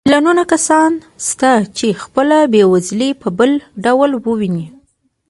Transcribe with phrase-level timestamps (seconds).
[0.07, 0.91] میلیونونه کسان
[1.27, 3.51] شته چې خپله بېوزلي په بل
[3.83, 4.65] ډول ویني